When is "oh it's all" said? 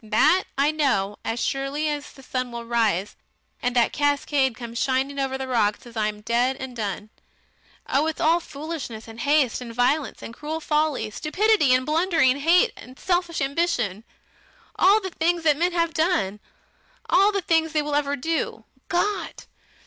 7.87-8.39